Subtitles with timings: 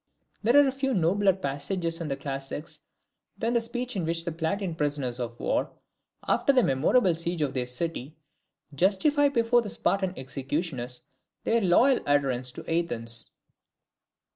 [0.41, 2.79] There are few nobler passages in the classics
[3.37, 5.69] than the speech in which the Plataean prisoners of war,
[6.27, 8.17] after the memorable siege of their city,
[8.73, 11.01] justify before their Spartan executioners
[11.43, 13.29] their loyal adherence to Athens.